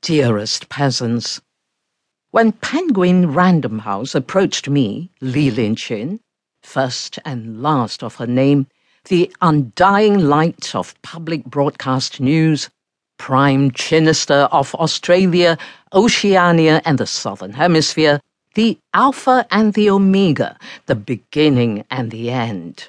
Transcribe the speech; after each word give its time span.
Dearest 0.00 0.68
peasants, 0.68 1.40
when 2.30 2.52
Penguin 2.52 3.32
Random 3.32 3.80
House 3.80 4.14
approached 4.14 4.68
me, 4.68 5.10
Lee 5.20 5.50
Lin 5.50 5.74
Chin, 5.74 6.20
first 6.62 7.18
and 7.24 7.62
last 7.62 8.02
of 8.02 8.14
her 8.16 8.26
name, 8.26 8.68
the 9.08 9.30
undying 9.40 10.18
light 10.18 10.74
of 10.74 10.94
public 11.02 11.44
broadcast 11.44 12.20
news, 12.20 12.70
Prime 13.18 13.70
Chinister 13.72 14.48
of 14.52 14.74
Australia, 14.76 15.58
Oceania, 15.92 16.80
and 16.84 16.98
the 16.98 17.06
Southern 17.06 17.52
Hemisphere, 17.52 18.20
the 18.54 18.78
Alpha 18.94 19.46
and 19.50 19.74
the 19.74 19.90
Omega, 19.90 20.58
the 20.86 20.94
beginning 20.94 21.84
and 21.90 22.10
the 22.10 22.30
end. 22.30 22.88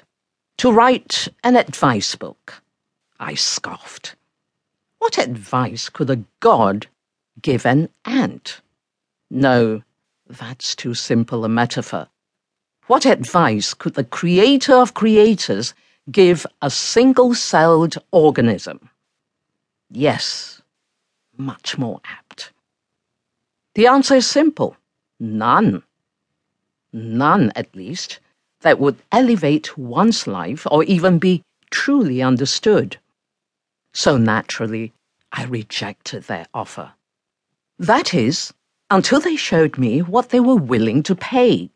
To 0.58 0.70
write 0.70 1.28
an 1.42 1.56
advice 1.56 2.14
book. 2.14 2.62
I 3.18 3.34
scoffed. 3.34 4.14
What 4.98 5.18
advice 5.18 5.88
could 5.88 6.10
a 6.10 6.24
god 6.40 6.86
give 7.40 7.66
an 7.66 7.88
ant? 8.04 8.60
No, 9.30 9.82
that's 10.26 10.74
too 10.74 10.94
simple 10.94 11.44
a 11.44 11.48
metaphor. 11.48 12.08
What 12.86 13.06
advice 13.06 13.74
could 13.74 13.94
the 13.94 14.04
creator 14.04 14.74
of 14.74 14.94
creators 14.94 15.74
give 16.10 16.46
a 16.60 16.70
single 16.70 17.34
celled 17.34 17.96
organism? 18.10 18.90
Yes, 19.90 20.62
much 21.36 21.78
more 21.78 22.00
apt. 22.04 22.52
The 23.74 23.86
answer 23.86 24.16
is 24.16 24.26
simple 24.26 24.76
none. 25.20 25.82
None, 26.92 27.52
at 27.54 27.74
least, 27.76 28.18
that 28.62 28.80
would 28.80 28.98
elevate 29.12 29.78
one's 29.78 30.26
life 30.26 30.66
or 30.70 30.82
even 30.84 31.18
be 31.18 31.42
truly 31.70 32.20
understood. 32.22 32.96
So 33.92 34.16
naturally, 34.16 34.92
I 35.32 35.44
rejected 35.44 36.24
their 36.24 36.46
offer. 36.52 36.92
That 37.80 38.12
is, 38.12 38.52
until 38.90 39.20
they 39.20 39.36
showed 39.36 39.78
me 39.78 40.02
what 40.02 40.28
they 40.28 40.38
were 40.38 40.54
willing 40.54 41.02
to 41.04 41.14
pay. 41.14 41.70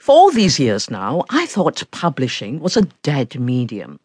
For 0.00 0.10
all 0.10 0.32
these 0.32 0.58
years 0.58 0.90
now, 0.90 1.24
I 1.30 1.46
thought 1.46 1.88
publishing 1.92 2.58
was 2.58 2.76
a 2.76 2.88
dead 3.04 3.38
medium. 3.38 4.00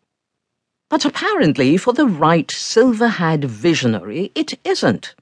But 0.91 1.03
apparently, 1.03 1.75
for 1.77 1.91
the 1.91 2.05
right 2.05 2.51
silver 2.51 3.07
haired 3.07 3.45
visionary, 3.45 4.31
it 4.35 4.59
isn't. 4.63 5.15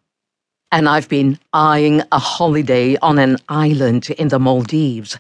And 0.70 0.90
I've 0.90 1.08
been 1.08 1.40
eyeing 1.54 2.04
a 2.12 2.20
holiday 2.20 2.98
on 2.98 3.18
an 3.18 3.38
island 3.48 4.10
in 4.10 4.28
the 4.28 4.38
Maldives 4.38 5.18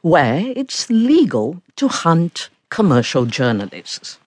where 0.00 0.40
it's 0.56 0.88
legal 0.88 1.62
to 1.76 1.88
hunt 1.88 2.48
commercial 2.70 3.26
journalists. 3.26 4.18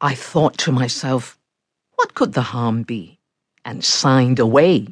I 0.00 0.16
thought 0.16 0.58
to 0.58 0.72
myself, 0.72 1.38
what 1.94 2.14
could 2.14 2.32
the 2.32 2.50
harm 2.50 2.82
be? 2.82 3.19
And 3.64 3.84
signed 3.84 4.38
away. 4.38 4.88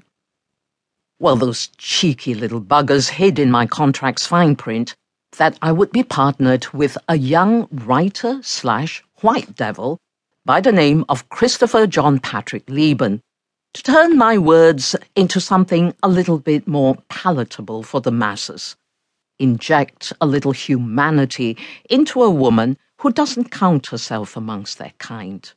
Well, 1.18 1.36
those 1.36 1.68
cheeky 1.78 2.34
little 2.34 2.60
buggers 2.60 3.08
hid 3.08 3.38
in 3.38 3.50
my 3.50 3.66
contract's 3.66 4.26
fine 4.26 4.56
print 4.56 4.94
that 5.36 5.58
I 5.60 5.72
would 5.72 5.90
be 5.90 6.02
partnered 6.02 6.66
with 6.72 6.96
a 7.08 7.16
young 7.16 7.68
writer 7.72 8.40
slash 8.42 9.02
white 9.20 9.56
devil 9.56 9.98
by 10.44 10.60
the 10.60 10.72
name 10.72 11.04
of 11.08 11.28
Christopher 11.28 11.86
John 11.86 12.18
Patrick 12.18 12.68
Leben 12.70 13.20
to 13.74 13.82
turn 13.82 14.16
my 14.16 14.38
words 14.38 14.96
into 15.14 15.40
something 15.40 15.94
a 16.02 16.08
little 16.08 16.38
bit 16.38 16.66
more 16.66 16.96
palatable 17.08 17.82
for 17.82 18.00
the 18.00 18.12
masses. 18.12 18.76
Inject 19.38 20.12
a 20.20 20.26
little 20.26 20.52
humanity 20.52 21.56
into 21.90 22.22
a 22.22 22.30
woman 22.30 22.76
who 23.00 23.12
doesn't 23.12 23.50
count 23.50 23.88
herself 23.88 24.36
amongst 24.36 24.78
their 24.78 24.92
kind 24.98 25.52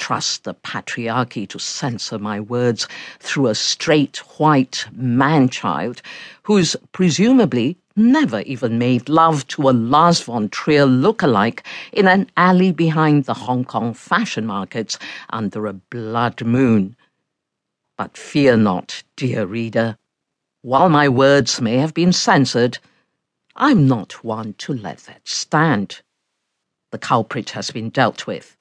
trust 0.00 0.44
the 0.44 0.54
patriarchy 0.54 1.46
to 1.46 1.58
censor 1.58 2.18
my 2.18 2.40
words 2.40 2.88
through 3.20 3.46
a 3.46 3.54
straight 3.54 4.16
white 4.38 4.86
man 4.92 5.48
child 5.48 6.00
who's 6.42 6.74
presumably 6.92 7.76
never 7.94 8.40
even 8.40 8.78
made 8.78 9.10
love 9.10 9.46
to 9.46 9.68
a 9.68 9.72
Lars 9.72 10.22
von 10.22 10.48
Trier 10.48 10.86
look-alike 10.86 11.64
in 11.92 12.08
an 12.08 12.30
alley 12.38 12.72
behind 12.72 13.26
the 13.26 13.34
Hong 13.34 13.64
Kong 13.64 13.92
fashion 13.92 14.46
markets 14.46 14.98
under 15.28 15.66
a 15.66 15.74
blood 15.74 16.42
moon. 16.44 16.96
But 17.98 18.16
fear 18.16 18.56
not, 18.56 19.02
dear 19.16 19.44
reader. 19.44 19.98
While 20.62 20.88
my 20.88 21.10
words 21.10 21.60
may 21.60 21.76
have 21.76 21.92
been 21.92 22.14
censored, 22.14 22.78
I'm 23.54 23.86
not 23.86 24.24
one 24.24 24.54
to 24.54 24.72
let 24.72 25.00
that 25.00 25.28
stand. 25.28 26.00
The 26.90 26.98
culprit 26.98 27.50
has 27.50 27.70
been 27.70 27.90
dealt 27.90 28.26
with 28.26 28.56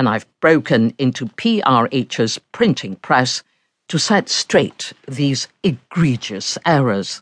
and 0.00 0.08
I've 0.08 0.24
broken 0.40 0.94
into 0.96 1.26
PRH's 1.26 2.38
printing 2.52 2.96
press 2.96 3.42
to 3.90 3.98
set 3.98 4.30
straight 4.30 4.94
these 5.06 5.46
egregious 5.62 6.56
errors. 6.64 7.20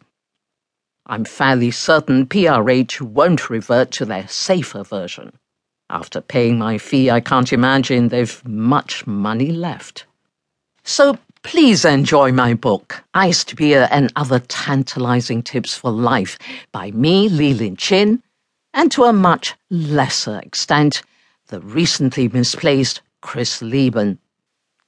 I'm 1.06 1.24
fairly 1.24 1.72
certain 1.72 2.24
PRH 2.26 3.00
won't 3.00 3.50
revert 3.50 3.90
to 3.92 4.04
their 4.04 4.28
safer 4.28 4.84
version. 4.84 5.32
After 5.90 6.20
paying 6.20 6.56
my 6.56 6.78
fee, 6.78 7.10
I 7.10 7.18
can't 7.18 7.52
imagine 7.52 8.08
they've 8.08 8.46
much 8.46 9.04
money 9.08 9.50
left. 9.50 10.06
So 10.84 11.18
please 11.42 11.84
enjoy 11.84 12.30
my 12.30 12.54
book, 12.54 13.02
Iced 13.12 13.56
Beer 13.56 13.88
and 13.90 14.12
Other 14.14 14.38
Tantalizing 14.38 15.42
Tips 15.42 15.76
for 15.76 15.90
Life, 15.90 16.38
by 16.70 16.92
me, 16.92 17.28
Lee 17.28 17.54
Lin 17.54 17.74
Chin, 17.74 18.22
and 18.72 18.92
to 18.92 19.02
a 19.02 19.12
much 19.12 19.56
lesser 19.68 20.38
extent, 20.38 21.02
the 21.48 21.60
recently 21.60 22.28
misplaced 22.28 23.00
Chris 23.20 23.60
Leben. 23.62 24.18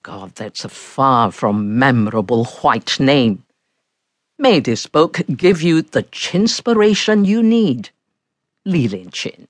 God, 0.02 0.34
that's 0.34 0.64
a 0.64 0.68
far 0.68 1.32
from 1.32 1.78
memorable 1.78 2.44
white 2.44 3.00
name. 3.00 3.44
May 4.38 4.60
this 4.60 4.86
book 4.86 5.20
give 5.36 5.62
you 5.62 5.82
the 5.82 6.02
chinspiration 6.04 7.26
you 7.26 7.42
need. 7.42 7.90
Lee 8.64 8.88
Lin 8.88 9.10
Chin. 9.10 9.48